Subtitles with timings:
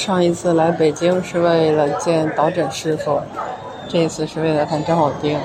[0.00, 3.20] 上一次来北京是为了见导诊师傅，
[3.86, 5.38] 这一次是为了看张火丁，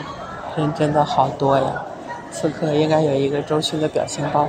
[0.55, 1.83] 人真的好多呀！
[2.31, 4.47] 此刻应该有一个周迅的表情包，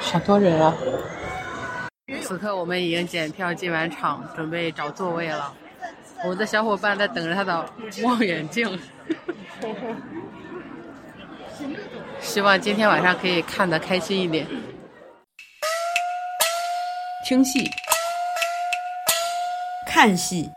[0.00, 0.74] 好多人啊！
[2.20, 5.52] 此刻我们已经检票进完场，准备找座位了。
[6.24, 7.64] 我们的小伙伴在等着他的
[8.02, 8.80] 望远镜，
[12.20, 14.44] 希望今天晚上可以看得开心一点。
[17.24, 17.70] 听戏。
[19.94, 20.50] 看戏，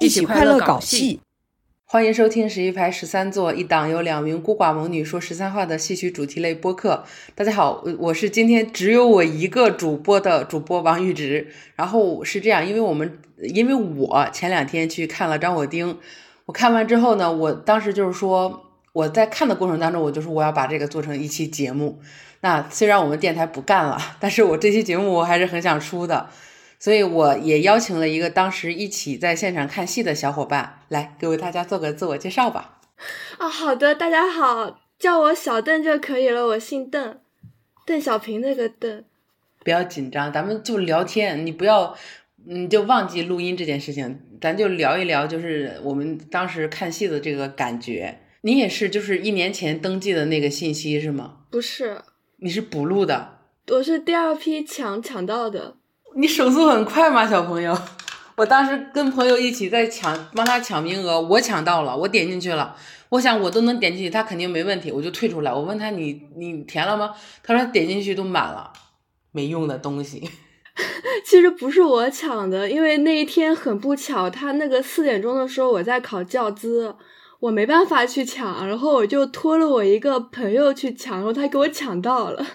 [0.00, 1.20] 一起快乐搞戏。
[1.84, 7.04] 欢迎收听十一排十三座一档由两名孤寡猛女说十三话的戏曲主题类播客。
[7.36, 11.46] 大家好，我是今天只有我一个主播的主播王玉直。
[11.76, 15.96] 然后是这样，因为我们因为我前两天去看了张火丁，
[16.46, 22.00] 我看完之后呢，我当时就是说我在看的过程当中，我就说我要把这个做成一期节目。
[22.40, 26.28] 那虽然我们电台不干了，但是我这期节目我还是很想出的。
[26.78, 32.80] 所以我也邀请了一个当时一起在现场看戏的小伙伴来给大家做个自我介绍吧。
[33.38, 37.18] 啊，好的，大家好，叫我小邓就可以了，我姓邓，
[37.86, 39.04] 邓小平那个邓。
[39.64, 41.96] 不要紧张，咱们就聊天，你不要，
[42.44, 48.20] 你就忘记录音这件事情，咱就聊一聊，就是我们当时看戏的这个感觉。
[48.42, 51.38] 你也是，就是一年前登记的那个信息是吗？
[51.50, 52.02] 不是，
[52.36, 53.38] 你是补录的。
[53.68, 55.76] 我是第二批抢抢到的。
[56.16, 57.76] 你手速很快吗，小朋友？
[58.36, 62.76] 我当时跟朋友一起在抢，帮他抢名额，我抢到了，我点进去了。
[63.08, 65.52] 我想我都能点进去，他肯定没问题，我就退出来。
[65.52, 67.14] 我问他你你填了吗？
[67.42, 68.72] 他说点进去都满了，
[69.32, 70.28] 没用的东西。
[71.26, 76.94] 其实不是我抢的，因为那一天很不巧，他那个四点钟的时候我在考教资。
[77.44, 82.46] 我没办法去抢，然后我就托了我一个朋友去抢，然后他给我抢到了，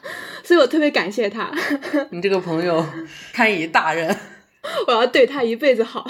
[0.44, 1.52] 所以我特别感谢他。
[2.09, 2.84] 你这个朋友
[3.31, 4.18] 堪以大人，
[4.88, 6.09] 我要对他一辈子好。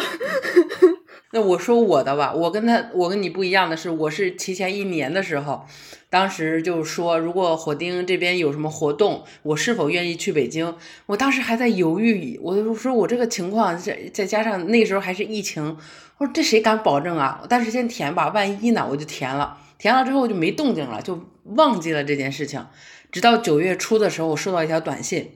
[1.32, 5.64] 那我说我的吧，我跟他，我跟你不一样的是，我是提前一年的时候，
[6.10, 10.76] 当时就说，如果火丁这边有什么活动，我是否愿意去北京？
[11.06, 15.78] 我当时还在犹豫，我就说我这个情况再再加上那时候还是疫情，
[16.18, 17.44] 我说这谁敢保证啊？
[17.48, 18.88] 但是先填吧，万一呢？
[18.90, 22.66] 我就填了，填了之后就没动静了，就忘记了这件事情。
[23.12, 25.34] 直到九月初的时候，我收到一条短信，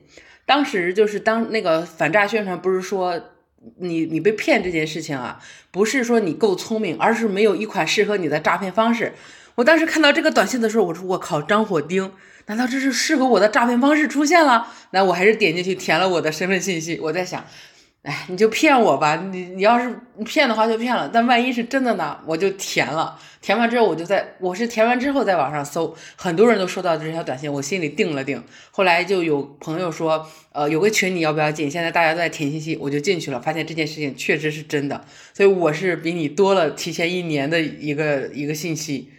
[0.47, 3.21] 当时就是当那个反诈宣传不是说。
[3.77, 5.39] 你你被骗这件事情啊，
[5.71, 9.13] 不是说你够聪明，而是没有一款适合你的诈骗方式。
[9.55, 12.11] 我当时看到这个短信的时候，我说我靠，张火丁，
[12.47, 14.67] 难道这是适合我的诈骗方式出现了？
[14.91, 16.99] 那我还是点进去填了我的身份信息。
[17.01, 17.45] 我在想。
[18.03, 22.19] 哎，你就骗我吧，你你要是骗的话就骗了，但万一是真的呢？
[22.25, 28.43] 我就填了，填完之后我就在，我是填完之后在网上搜，很多人都收到这条短信，我心里定了定。
[28.71, 31.71] 后来就有朋友说，呃，有个群你要不要进？
[31.71, 39.11] 现在大家都在填信息，我就进去了，发现这件事情确实是真的，所以我是比你多了提前一年的一个一个信息。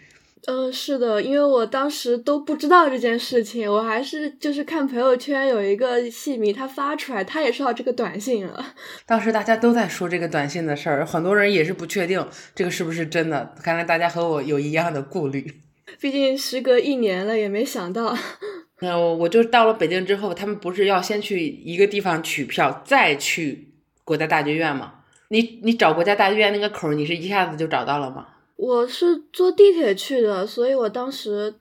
[0.46, 8.74] 嗯，是的，因为我当时都不知道这件事情，我还是就是看朋友圈有一个戏迷他发出来，他也收到这个短信了。
[9.06, 13.54] 当时大家都在说这个短信的事儿，很多人也是不确定这个是不是真的。
[13.62, 15.62] 看来大家和我有一样的顾虑。
[16.00, 18.14] 毕竟时隔一年了，也没想到。
[18.80, 23.72] 那我我就到了北京之后，他们不是要先去一个地方取票，再去
[24.04, 24.92] 国家大剧院吗？
[25.28, 28.26] 你你找国家大剧院那个口，你是一下子就找到了吗？
[28.56, 31.54] 我是坐地铁去的，所以我当时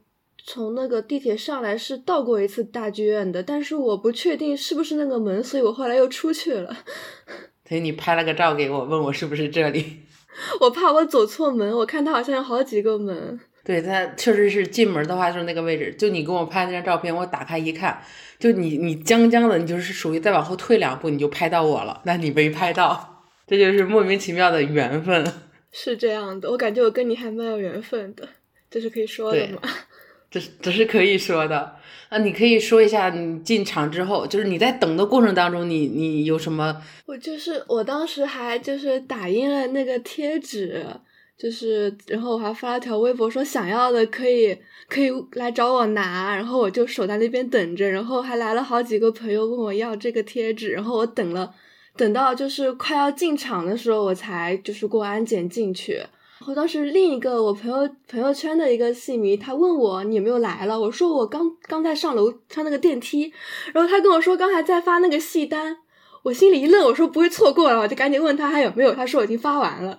[0.45, 6.75] 从那个地铁上来是到过一次大剧院的，但是我不确定是不是那个门，所以我后来又出去了。
[7.67, 10.01] 所以你拍了个照给我，问我是不是这里？
[10.61, 13.39] 我怕我走错门，我看它好像有好几个门。
[13.63, 15.95] 对，它确实是进门的话就是那个位置。
[15.97, 18.01] 就你给我拍那张照片，我打开一看，
[18.37, 25.25] 就你你将将的，你就是属于再往后退两步你就拍到我了，那你没拍到，这就是莫名其妙的缘分。
[25.73, 28.29] 是这样的，我感觉我跟你还蛮有缘分的，
[28.69, 29.59] 这是可以说的吗？
[30.29, 31.75] 这是这是可以说的
[32.09, 32.17] 啊！
[32.19, 36.81] 你可以说一下你进场之后，就是你在等的过程当中，你你有什么？
[37.05, 40.83] 我就是我当时还就是打印了那个贴纸，
[41.37, 51.53] 就是然后我还发了条微博说想要的可以可以来找我拿，然后我就守在那边等着，然后还来了好几个朋友问我要这个贴纸，然后我等了。
[51.95, 56.03] 等到就是快要进场的时候，我才就是过安检进去。
[56.39, 63.31] 然后当时另一个我朋友朋友圈的一个戏迷，他问我你有没有来了，我说我刚刚在上楼上那个电梯。
[63.73, 65.77] 然后他跟我说刚才在发那个戏单，
[66.23, 69.97] 我心里一愣，我说不会错过了，我就赶紧问他还有没有，他说我已经发完了。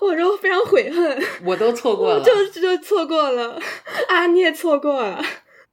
[0.00, 3.58] 我说非常悔恨，我都错过了，就就错过了
[4.08, 5.24] 啊，你也错过了。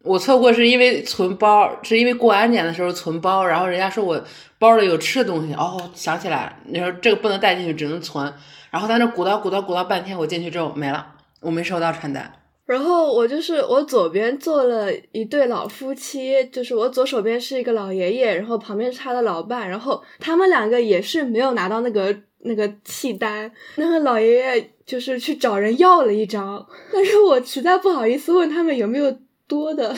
[0.04, 4.22] 我错过是因为存包，是因为过安检的时候存包，然后人家说我
[4.60, 8.32] 包里有吃的东西，哦，想起来，你说这个不能带进去，只能存，
[8.70, 11.08] 然后在那鼓捣鼓捣鼓捣半天，我进去之后没了，
[11.40, 12.32] 我没收到传单。
[12.66, 29.14] 然后我就是我左边坐了一对老夫妻，就是我左手边是一个老爷爷，然后旁边是他的老伴，然后他们两个也是没有拿到那个那个契单，那个老爷爷就是去找人要了一张，但是我实在不好意思问他们有没有
[29.54, 29.96] 多的，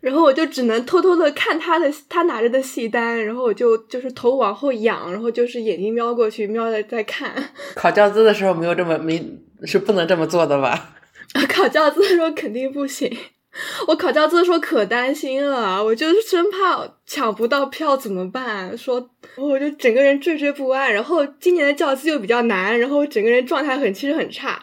[0.00, 7.32] 然后我就只能偷偷的看他的他拿着的戏单，然后我就就是头往后仰，然后就是眼睛瞄过去，瞄着在看。
[7.76, 9.24] 考教资的时候没有这么没
[9.62, 10.96] 是不能这么做的吧？
[11.48, 13.16] 考教资的时候肯定不行，
[13.86, 18.76] 我考教资的时候可担心了，我就生怕抢不到票怎么办？
[18.76, 20.92] 说我就整个人惴惴不安。
[20.92, 24.60] 然后今年的教资又比较难，然后整个人状态很其实很差。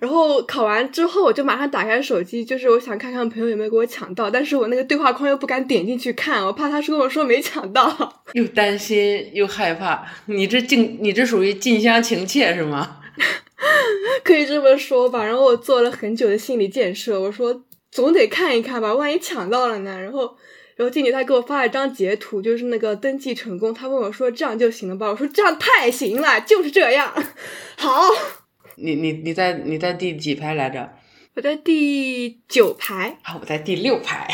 [0.00, 10.02] 然后考完之后，我就马上打开手机，就是我想看看朋友有没有给我抢到，但是我那个对话框又不敢点进去看，我怕他是跟我说没抢到，又担心又害怕。
[10.26, 12.96] 你这近，你这属于近乡情怯是吗？
[14.24, 17.62] 可以这么说吧，然后我做了很久的心理建设，我说
[17.92, 20.00] 总得看一看吧，万一抢到了呢？
[20.00, 20.34] 然后，
[20.76, 25.10] 然后经理他给我发了一张截图，就是那个登记成功，他问我说这样就行了吧？
[25.10, 27.12] 我说这样太行了，就是这样。
[27.76, 28.08] 好，
[28.82, 30.90] 你你你在你在第几排来着？
[31.36, 33.18] 我在第九排。
[33.22, 34.28] 啊，我在第六排。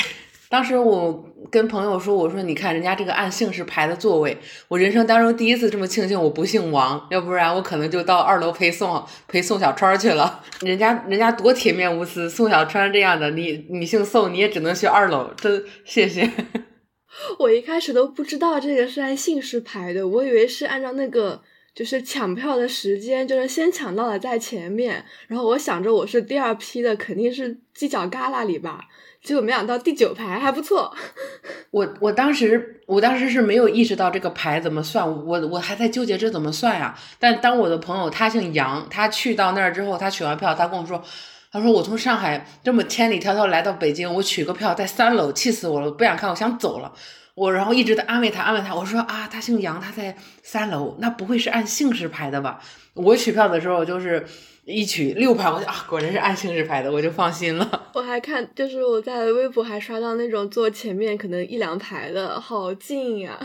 [0.49, 4.39] 当时我跟朋友说：“我说你看人家这个按姓氏排的座位，
[4.69, 10.45] 我人生当中第一次这么庆幸我不姓王，要不然我可能就到二楼陪宋陪宋小川去了。
[10.61, 15.33] 人家人家多铁面无私，宋小川这样的，你你姓宋，你也只能去二楼。
[15.37, 16.31] 真谢谢。
[17.41, 21.43] 我一开始都不知道这个是按姓氏排的，我以为是按照那个
[21.77, 25.05] 就是抢票的时间，就是先抢到了在前面。
[25.29, 28.87] 然后我想着我是第二批的，肯定是犄角旮旯里吧。”
[29.23, 30.95] 结果没想到第九排还不错，
[31.73, 36.97] 我我当时我当时是没有意识到这个排怎么算，我我还在纠结这怎么算呀。
[37.19, 41.03] 但当我的朋友他姓杨，他去到那儿之后，他取完票，他跟我说，
[41.51, 46.93] 他说我从上海这么千里迢迢来到北京，我取个票在三楼，气死我了，不想看，我想走了。
[47.37, 52.61] 我然后一直在安慰他，安慰他，我说啊，他姓杨，他在三楼，那不会是按姓氏排的吧？
[52.95, 54.27] 我取票的时候就是。
[54.69, 57.89] 一取六排，我就啊，果然是按姓氏排的，我就放心了。
[57.95, 63.39] 我还看，就是我在微博还刷到那种坐前面可能一两排的，好近呀。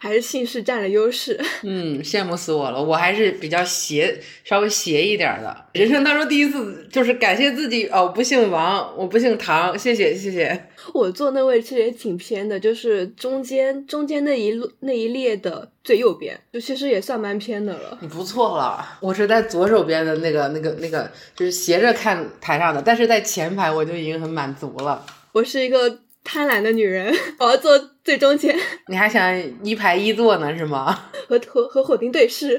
[0.00, 2.82] 还是姓氏占了优势， 嗯，羡慕死我了。
[2.82, 5.56] 我还是比较邪，稍微邪一点的。
[5.72, 10.68] 人生当中第一次，就是感谢自己哦，不姓王，我不姓唐，谢谢谢谢。
[10.94, 17.98] 我坐那位其实也挺偏的，就是中间中间那一路那一列的最右边，就其实也算蛮偏的了。
[18.00, 25.04] 你不错了，我是在左手边的那个那个那个，就是斜着看台上的，但是在前排我就已经很满足了。
[25.32, 26.00] 我是一个。
[26.24, 27.10] 贪婪的女人，
[27.40, 27.78] 我要坐
[28.08, 28.58] 最中间。
[28.88, 29.22] 你还想
[29.62, 30.98] 一排一坐呢，是吗？
[31.28, 32.58] 和和和火丁对视，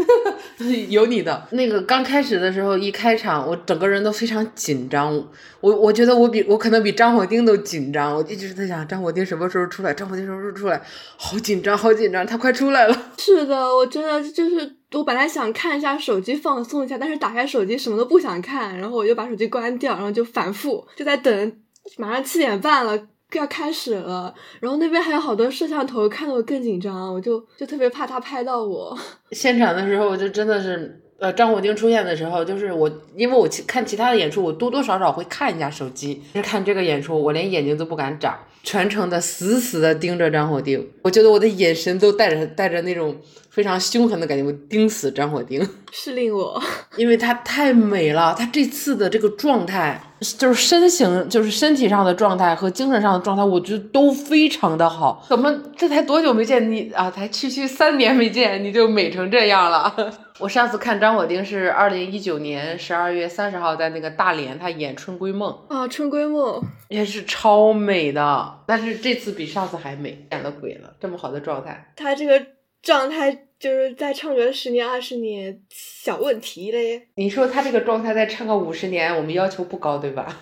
[0.88, 5.14] 有你的那个刚开始的时候，一开场我整个人都非常紧张。
[5.60, 8.14] 我我觉得我比我可能比张火丁都紧张。
[8.16, 10.80] 我一直在想张火丁什么时候出来，张火丁什么时候出来，
[11.18, 13.12] 好紧张，好紧张，他快出来了。
[13.18, 21.52] 是的，我真的就是我本来想看一下手机放松一下，但是打开手机什么都不想看，然后我就把手机关掉，然后就反复就在等。
[21.96, 22.98] 马上七点半了，
[23.34, 28.96] 要开始了，然后那边还有好多摄像头，看得我更紧张，我就就特别怕他拍到我。
[29.32, 43.14] 现场的时候，我就真的是，呃，张火丁出现的时候，就是我，因为我看其他的演出，我多多少少会看一下手机，是看这个演出，我连眼睛都不敢眨，全程的死死的盯着张火丁，我觉得我的眼神都带着带着那种
[43.50, 46.58] 非常凶狠的感觉，我盯死张火丁，是令我，
[46.96, 50.02] 因为他太美了，他这次的这个状态。
[50.20, 55.24] 就是身形，就是身体上的状态和精神上的状态，我觉得都非常的好。
[55.28, 57.10] 怎么这才多久没见你啊？
[57.10, 59.94] 才区区三年没见，你就美成这样了？
[60.38, 72.46] 我上次看张火丁是二零一九年十二月三十号在那个大连，他演《春闺梦》啊，《春闺梦》也是超美的，但是这次比上次还美，演了鬼了，这么好的状态，他这个
[72.82, 73.47] 状态。
[73.58, 77.08] 就是再唱个十年二十年小问题嘞。
[77.16, 80.36] 你说他这个状态再唱个五十年，我们要求不高，对吧？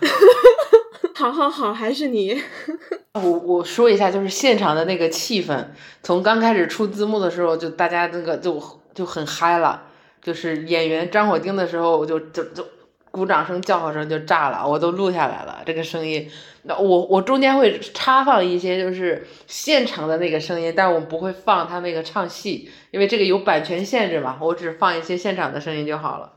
[1.15, 2.41] 好好好，还是你。
[3.15, 5.67] 我我说一下，就是现场的那个气氛，
[6.03, 8.63] 从刚开始出字幕的时候，就大家那个就
[8.95, 9.85] 就很嗨了。
[10.21, 12.67] 就是演员张火丁的时候，我就就就。
[13.17, 15.63] 鼓掌声、叫好声就炸了，我都录下来了。
[15.65, 16.31] 这个声音，
[16.65, 24.37] 那我我中间会插放一些，就是现场的那个声音，但我不会放他那个唱戏，因为这个有版权限制嘛。
[24.39, 26.31] 我只放一些现场的声音就好了。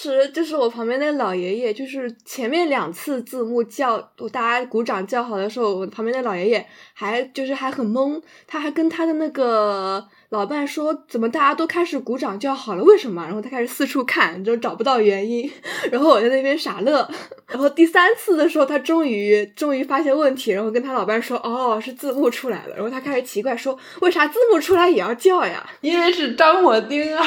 [0.00, 3.98] 时就是我旁边那个老爷爷，就是前面两次字幕叫
[4.32, 10.08] 大家鼓掌叫好的时候，我旁边那老爷爷还就是还很懵，他还跟他的那个。
[10.30, 12.84] 老伴说：“怎么大家都开始鼓掌叫好了？
[12.84, 15.50] 为什么？”然后他开始四处看，就找不到原因。
[15.90, 17.10] 然后我在那边傻乐。
[17.50, 27.26] 然后第三次的时候，他终于终于发现问题，然后跟他老伴说：“哦，是字幕出来了。”然后他开始奇怪说：“为啥字幕出来也要叫呀？”因为是张火丁啊！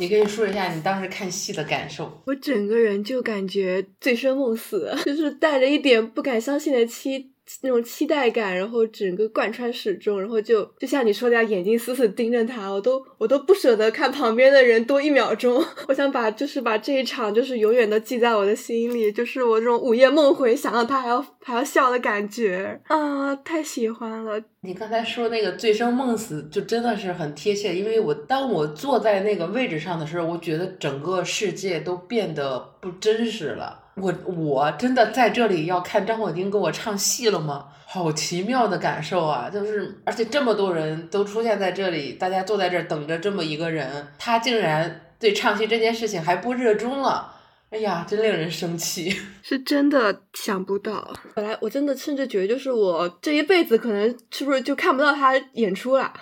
[0.00, 2.10] 你可以说一下你当时看戏的感受。
[2.26, 7.30] 我整个人就感觉醉生梦死， 就是带着一点不敢相信的期。
[7.62, 15.60] 那种期待感，然后整个贯穿始终，然后就就像你说的，眼睛死死盯着他，我都我都不舍得看旁边的人多一秒钟。
[15.88, 24.40] 我想把就是把这一场就是永远的记在我的心里，就是我这种午夜梦回，想到他还要还要笑的感觉啊，太喜欢了。
[24.60, 33.84] 你刚才说那个醉生梦死，就真的是很贴切，因为我当我坐在那个位置上的时候，我觉得整个世界都变得不真实了。
[33.96, 37.66] 我我真的在这里要看张火丁给我唱戏了吗？
[37.86, 39.50] 好奇妙的感受啊！
[39.52, 47.34] 就是而且这么多人都出现在这里，大家坐在这儿等着这么一个人，他竟然对唱戏这件事情还不热衷了。
[47.70, 49.14] 哎呀，真令人生气！
[49.42, 56.12] 是真的想不到，本来我真的甚至觉得，就是我这一辈子可能是不是就看不到他演出了，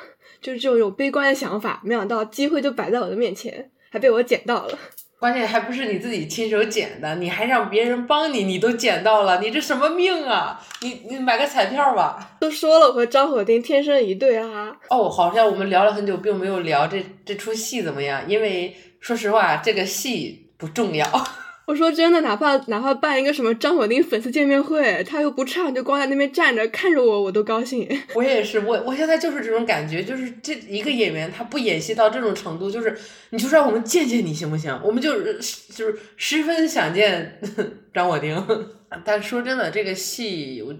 [0.42, 1.80] 就是这种有悲观的想法。
[1.82, 4.78] 没想到机会就摆在我的面前，还被我捡到了。
[5.18, 10.60] 关键还不是你自己亲手捡的，你还让别人帮你，你都捡到了，你这什么命啊？
[10.82, 12.36] 你你买个彩票吧。
[12.38, 14.76] 都说了，我和张火丁天生一对啊。
[14.90, 21.06] 哦，好像我们聊了很久，并没有聊这这出戏怎么样，因为说实话，这个戏不重要。
[21.64, 27.86] 我说真的，哪怕哪怕办一个什么张火丁粉丝见面会，他又不唱，就光在那边站着看着我，我都高兴。
[28.16, 32.98] 我也是，我我现在就是这种感觉，就是这一个演员他不演戏到这种程度，就是
[33.30, 34.80] 你就让我们见见你行不行？
[34.82, 35.34] 我们就是
[35.74, 37.38] 就是十分想见
[37.92, 38.42] 张火丁，
[39.04, 40.74] 但说真的，这个戏我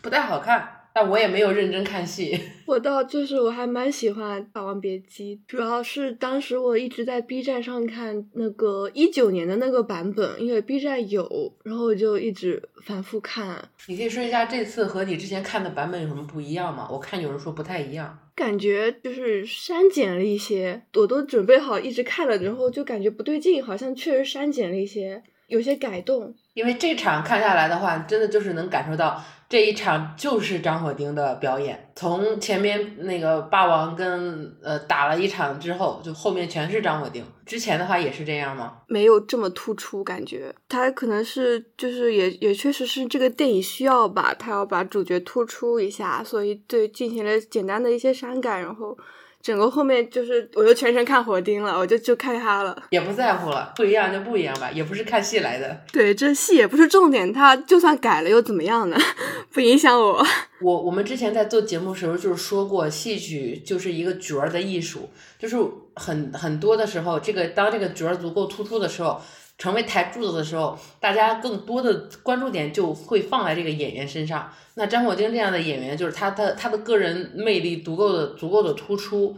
[0.00, 0.68] 不太好看。
[0.94, 2.38] 但我也没有认真看戏。
[2.66, 13.68] 我倒就是我还蛮喜欢《霸王别姬》，主要是当时我一直在 B 站上看那个一九年的那个版本，因为 B 站有，然后我就一直反复看。
[13.86, 16.88] 你可以说一下这次和你之前看的版本有什么不一样吗？
[16.90, 26.34] 我看有人说不太一样，感觉就是删减了一些，我都准备好一直看了，然后就感觉不对劲，好像确实删减了一些，有些改动。
[26.54, 29.22] 因为这场看下来的话，真的就是能感受到。
[29.52, 37.22] 这一场就是张火丁的表演，从前面那个霸王跟呃打了一场之后，就后面全是张火丁。
[37.44, 38.78] 之前的话也是这样吗？
[38.88, 48.96] 没有这么突出，感觉他可能是就是也也确实是这个电影需要吧，他要把主角突出一下，所以对进行了简单的一些删改，然后。
[49.42, 55.80] 整个后面就是，我就全程看火丁了，我就就看他了，也不在乎了，不一样就不一样吧，也不是看戏来的。
[55.92, 58.96] 对，这戏也不是重点，他就算改了又怎么样呢？
[59.52, 60.24] 不影响我。
[60.62, 65.56] 我我们之前在做节目的时候就是说过，戏曲就是一个角儿的艺术，就是
[65.96, 69.20] 很很多的时候，这个当这个角儿足够突出的时候。
[69.58, 74.50] 成为台柱子的时候，大家更多的关注点就会放在这个演员身上。
[74.74, 79.36] 那张火丁这样的演员，就是他的他的个人魅力足够的足够的突出，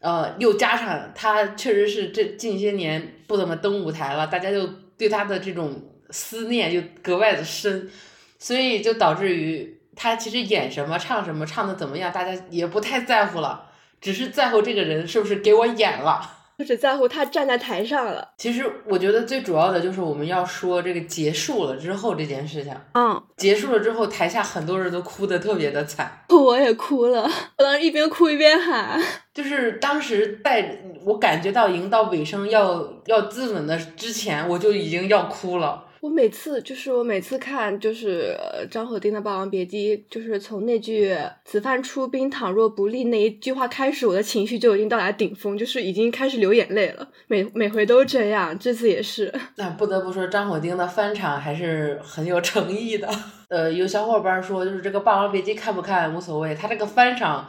[0.00, 4.66] 呃，又加上他确实是这近些年不怎么登舞台了，大家就
[4.96, 7.90] 对他的这种思念就格外的深，
[8.38, 13.64] 所以就导致于他其实演什么唱什么唱的怎么样，大家也不太在乎了，
[14.00, 16.34] 只是在乎这个人是不是给我演了。
[16.58, 18.26] 就只在乎他站在台上了。
[18.38, 22.74] 其实我觉得最主要的就是我们要说这个结束了之后这件事情。
[22.94, 26.10] 嗯，结束了之后，台下很多人都哭的特别的惨。
[26.30, 28.98] 我也哭了，我当时一边哭一边喊。
[29.34, 35.84] 就是当时在我感觉到已经到尾声要要自刎的之前，我就已经要哭了。
[36.00, 38.36] 我每次就是我每次看就是
[38.70, 47.08] 张火丁的《霸王别姬》，就是从那句“此番出兵，倘若不利”那一句话开始，我的情绪就已经到达顶峰，就是已经开始流眼泪了。
[47.26, 49.32] 每每回都这样，这次也是。
[49.56, 53.08] 那不得不说，张火丁的翻唱还是很有诚意的。
[53.48, 57.48] 呃，有小伙伴说，就是这个《霸王别姬》看不看无所谓，他这个翻唱。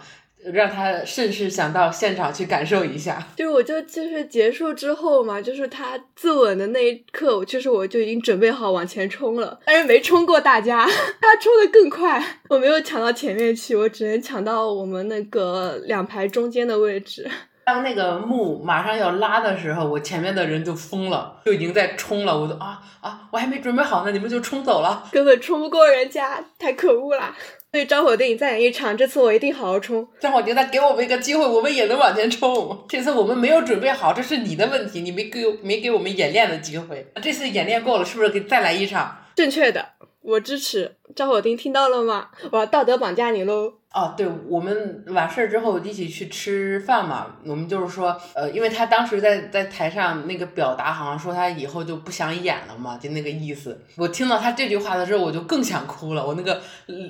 [0.53, 3.21] 让他甚是想到现场去感受一下。
[3.35, 10.85] 就我就就是结束之后嘛，就是他自刎的那一刻，我其实我就已经准备好往前冲了，但是没冲过大家，
[11.21, 17.29] 他冲的更快，我没有抢到前面去，我只能抢到我们那个两排中间的位置。
[17.65, 22.39] 当那个幕马上要拉的时候，我前面的人就疯了，就已经在冲了。
[22.39, 27.35] 我就啊啊，我还没准备好呢，你们就冲走了，根本冲不过人家，太可恶了。
[27.77, 30.07] 所以张火定再演一场，这次我一定好好冲。
[30.19, 32.83] 张火定再给我们一个机会，我们也能往前冲。
[32.89, 37.05] 这次我们没有准备好，这是你的问题，你没给没给我们演练的机会。
[37.21, 39.15] 这次演练够了，是不是给再来一场？
[39.35, 39.89] 正确的，
[40.27, 42.27] 我支持张火丁，听到了吗？
[42.51, 43.71] 我要道德绑架你喽！
[43.93, 47.37] 哦，对，我们完事儿之后一起去吃饭嘛。
[47.45, 53.79] 我们就是说，呃，因为他当时在在台上那个表达，好像说他以后就不想演了嘛，就那个意思。
[53.95, 56.61] 我听到他这句话的时候，我就更想哭了，我那个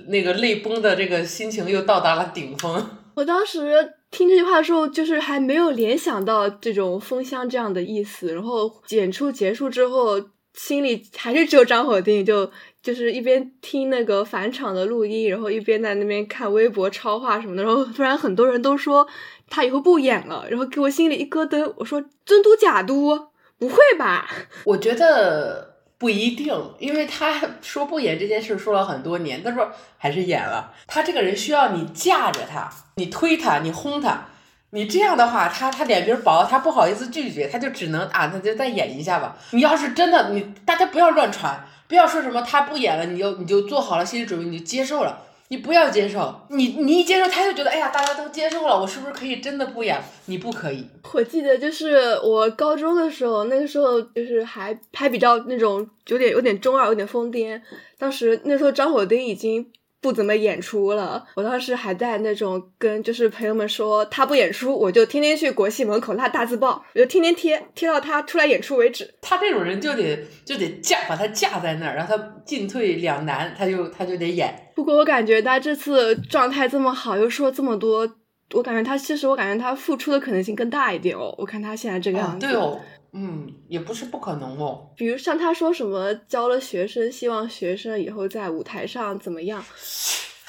[0.09, 2.87] 那个泪崩的这个心情又到达了顶峰。
[3.15, 10.21] 我当时听这句话的时候，就是还没有联想到这种封箱这样的意思，然后演出结束之后，
[10.57, 12.51] 心里还是只有张火定就。
[12.83, 19.05] 就是一边听那个返场的录音，然后一边在那边看微博超话什么的，然后突然很多人都说
[19.49, 21.73] 他以后不演了，然后给我心里一咯噔。
[21.75, 23.27] 我说真嘟假嘟？
[23.59, 24.29] 不会吧？
[24.63, 30.71] 我觉得不一定，因为他说不演这件事说了很多年，他说还是演了。
[30.85, 34.29] 他这个人需要你架着他，你推他，你轰他，
[34.71, 39.37] 你这样的话，他他脸皮薄，他不好意思拒绝，他就只能啊，那就再演一下吧。
[39.51, 41.65] 你要是真的，你大家不要乱传。
[41.87, 45.21] 不要说什么他不演了，你就你就做好了心理准备，你就接受了。
[45.47, 49.97] 你不要接受，你你一接受，他就觉得哎呀，大家都接受了，我是不是可以真的不演？
[50.25, 50.85] 你不可以。
[51.13, 57.61] 我记得就是我高中的时候，那个时候就是还还比较那种有点有点中二，有点疯癫。
[57.97, 59.65] 当时那时候张火丁已经。
[59.99, 69.15] 不怎么演出了，我当时还在那种跟就是朋友们说他不演出，我就天天去国戏门口拉大字报，我就天天贴贴到他出来演出为止。
[69.21, 74.71] 他这种人就得就得架把他架在那儿，让他进退两难，他就他就得演。
[74.75, 78.07] 不过我感觉他这次状态这么好，又说这么多，
[78.53, 81.33] 我感觉他其实我感觉他付出的可能性更大一点哦。
[81.39, 82.45] 我看他现在这个样子。
[82.45, 82.79] 对哦。
[83.13, 84.91] 嗯，也不是不可能哦。
[84.95, 89.63] 比如像他说什么教了学生，希望学生以后在舞台上怎么样，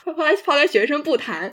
[0.04, 0.12] 抛
[0.44, 1.52] 抛开学生不谈，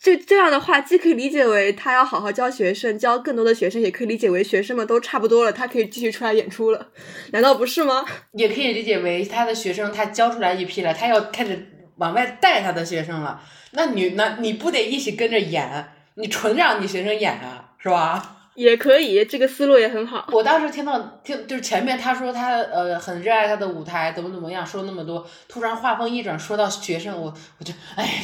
[0.00, 6.88] 这这样的话既可以理解为他要好好教学生，教更多的学生，也可以理解为学生们都差不多了，他可以继续出来演出了，
[7.32, 8.04] 难道不是吗？
[8.34, 11.66] 也可以理解为他的学生他教出来一批了，他要开始
[11.96, 13.40] 往外带他的学生了，
[13.72, 15.88] 那你那你不得一起跟着演？
[16.14, 18.41] 你纯让你学生演啊，是吧？
[18.54, 20.26] 也可以，这个思路也很好。
[20.32, 28.22] 我当时听到听就是前面他说他呃很热爱他的舞台，怎么怎么样，说那么多，突然话锋一转说到学生，我我就哎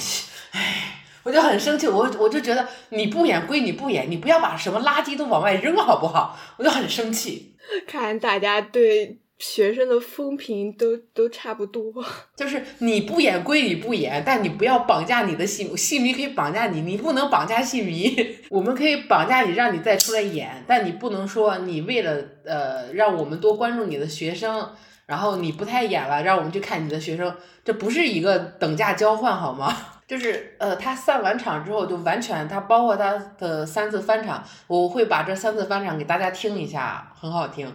[0.52, 6.38] 哎，我就很生气，我我就觉得你不演归你不演，你不要把什么垃圾都往外扔好不好？
[6.58, 7.54] 我就很生气。
[7.86, 9.18] 看大家对。
[9.38, 11.92] 学生的风评都都差不多，
[12.34, 18.16] 就是你不演归你不演，但你不要绑架你的戏戏迷可以绑架你，你不能绑架戏迷。
[18.50, 24.68] 我们可以绑架你，让你再出来演，但你不能说你为了呃让我们多关注你的学生，
[25.06, 27.32] 然后你不太演了，让我们去看你的学生，
[27.64, 29.72] 这不是一个等价交换好吗？
[30.08, 37.70] 就是呃，他散完场之后就完全，他包括他的三次翻场，我会把这三次翻场给大家听一下，很好听。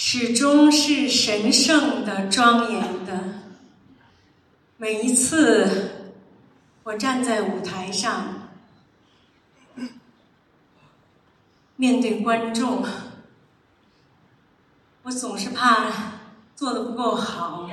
[0.00, 3.18] 始终是神圣的、庄严的。
[4.76, 6.12] 每一次
[6.84, 8.48] 我站在舞台上，
[11.74, 12.86] 面对观众，
[15.02, 15.86] 我总是怕
[16.54, 17.68] 做的不够好。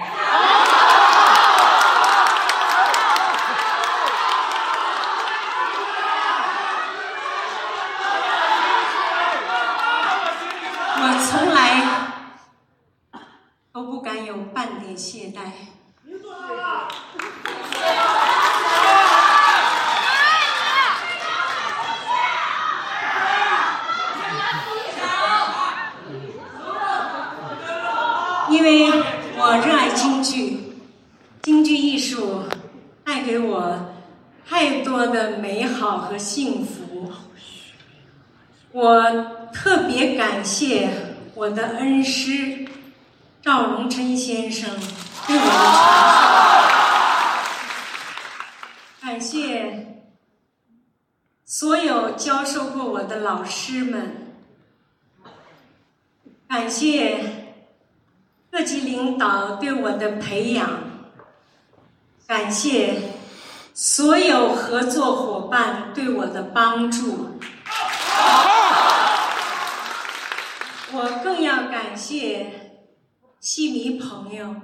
[10.97, 11.85] 我从来
[13.71, 15.51] 都不敢有半点懈怠。
[28.47, 28.89] 因为
[29.37, 30.77] 我热爱京剧，
[31.41, 32.43] 京剧艺术
[33.03, 33.95] 带给我
[34.47, 37.11] 太多的美好和幸福。
[38.71, 39.11] 我
[39.53, 40.89] 特别感谢
[41.33, 42.64] 我的恩师
[43.45, 44.67] 赵荣琛先生
[45.27, 45.51] 对我的
[48.99, 50.01] 传授，感谢
[51.45, 54.33] 所有教授过我的老师们，
[56.49, 57.59] 感谢
[58.49, 60.67] 各级领导对我的培养，
[62.25, 62.95] 感谢
[63.75, 67.37] 所有合作伙伴对我的帮助。
[70.91, 72.64] 我更要感谢
[73.45, 74.55] 戏迷朋友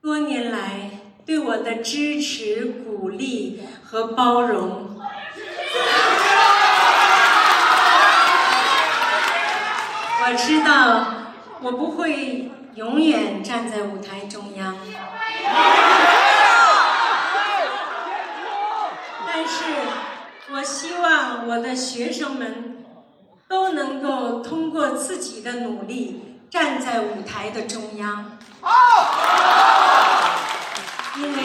[0.00, 4.96] 多年来对我的支持、鼓励和包容。
[10.22, 11.14] 我知道
[11.62, 14.76] 我不会永远站在舞台中央，
[19.26, 19.64] 但是
[20.52, 22.76] 我希望我的学生们。
[23.48, 28.38] 都能够通过自己的努力站在舞台的中央，
[31.16, 31.38] 因为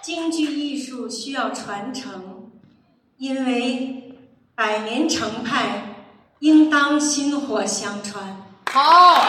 [0.00, 2.50] 京剧艺术需要传承，
[3.16, 4.18] 因为
[4.56, 5.94] 百年成派
[6.40, 8.42] 应当薪火相传。
[8.72, 9.24] 好。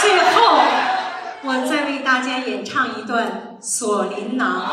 [0.00, 0.62] 最后，
[1.42, 4.66] 我再为大家演唱一段《锁麟囊》。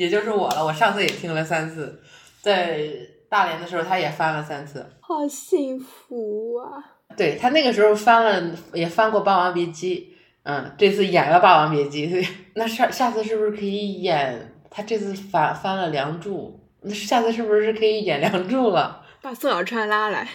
[0.00, 0.64] 也就是我了。
[0.64, 2.00] 我上次也听了三次，
[2.40, 2.80] 在
[3.28, 4.86] 大连的时候他也翻了三次。
[5.00, 6.82] 好幸福啊！
[7.18, 9.96] 对他那个时候翻了，也翻过《霸王别姬》，
[10.44, 14.54] 嗯，这次演了《霸王别姬》，对， 那下下次是不是可以演？
[14.70, 16.48] 他这次翻翻了《梁祝》，
[16.80, 19.02] 那下次是不是可以演《梁祝》了？
[19.20, 20.26] 把宋小川拉来。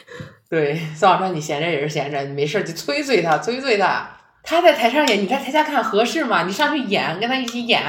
[0.47, 4.07] 对，宋小川，你闲着也是闲着，你没事就催催他，催催他。
[4.43, 6.43] 他在台上演，你在台下看合适吗？
[6.43, 7.81] 你上去演，跟他一起演。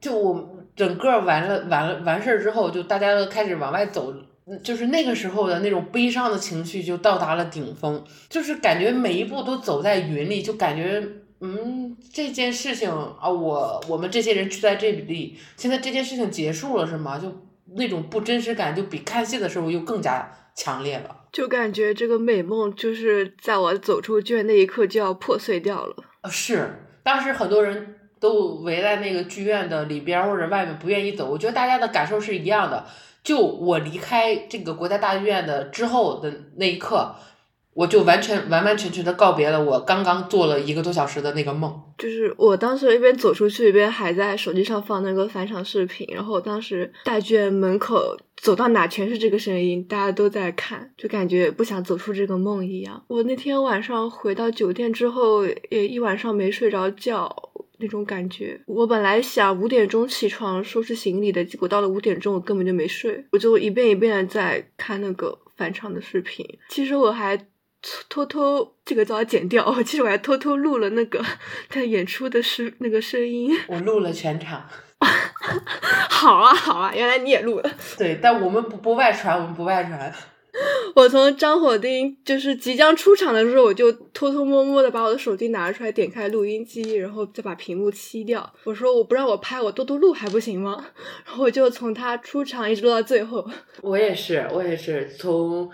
[0.00, 0.32] 就我
[0.80, 4.14] 整个完了完了完事儿之后，就大家都开始往外走，
[4.64, 11.06] 就是那个时候的那种悲伤的情绪就到达了顶峰，就是感觉每一步都走在云里，就感觉
[11.42, 17.18] 嗯，这件事情啊，我我们这些人聚在这里，现在这件事情结束了是吗？
[17.18, 17.30] 就
[17.76, 21.14] 那种不真实感，就比看戏的时候又更加强烈了。
[21.30, 25.96] 就感觉这个美梦就是在我走出剧院那一刻就要破碎掉了。
[26.22, 32.84] 呃，是，当时很多人都围在那个剧院的里边或者外面不愿意走，我觉得大家的感受是一样的。
[33.24, 37.14] 就我离开这个国家大剧院的之后的那一刻。
[37.72, 41.72] 我就完全完完全全的告别了我刚刚做了一个多小时的那个梦。
[41.96, 46.04] 就是我当时一边走出去，一边还在手机上放那个返场视频。
[46.12, 53.04] 然后当时大剧院门口走到哪全是这个声音，大家都在看，就感觉不想走出这个梦一样。
[53.06, 57.34] 我那天晚上回到酒店之后，也一晚上没睡着觉，
[57.80, 58.60] 那种感觉。
[58.66, 66.46] 我本来想五点钟起床收拾行李的，结果到了五点钟，我根本就没睡，我就一遍一遍的在看那个返场的视频。
[66.68, 67.46] 其实我还。
[68.10, 69.82] 偷偷这个都要剪掉。
[69.82, 71.24] 其实我还偷偷录了那个
[71.70, 73.58] 他演出的声那个声音。
[73.68, 74.62] 我录了全场。
[76.10, 77.70] 好啊好啊，原来你也录了。
[77.96, 80.14] 对，但我们不不外传，我们不外传。
[80.96, 88.52] 我从张火丁就是即将出场的时候，我就偷偷摸摸的把我的手机拿出来，点开录音机，然后再把屏幕熄掉。
[88.64, 90.84] 我说我不让我拍，我多多录还不行吗？
[91.26, 93.48] 然后我就从他出场一直录到最后。
[93.82, 95.70] 我也是，我也是从。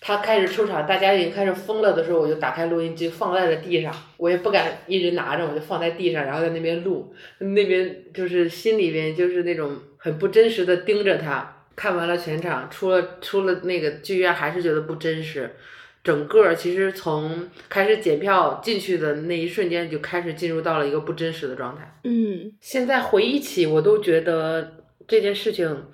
[0.00, 11.57] 他开始出场，大家已经开始疯了的时候，我就打开录音机放在了地上，我也不敢一直拿着，我就放在地上，然后在那边录，那边就是心里边就是那种很不真实的盯着他。
[11.78, 15.54] 看完了全场，出了出了那个剧院，还是觉得不真实。
[16.02, 22.00] 整个其实从开始检票进去的那一瞬间，就开始进入到了一个不真实的状态。
[22.02, 24.74] 嗯，现在回忆起，我都觉得
[25.06, 25.84] 这件事情。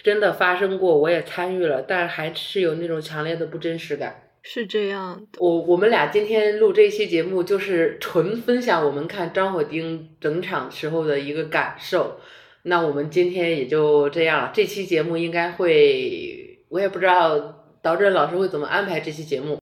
[0.00, 4.30] 真的发生过，我也参与了，但是还是有那种强烈的不真实感。
[4.42, 12.20] 是这样的，我我们俩今天录这期节目，就是纯分享我们看张火丁整场时候的一个感受。
[12.68, 19.58] 那我们今天也就这样了，这期节目应该会，我也不知道导诊老师会怎么安排这期节目。